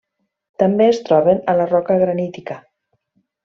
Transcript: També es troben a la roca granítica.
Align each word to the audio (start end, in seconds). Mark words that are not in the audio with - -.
També 0.63 0.87
es 0.93 1.01
troben 1.11 1.43
a 1.53 1.57
la 1.61 1.69
roca 1.75 1.99
granítica. 2.05 2.61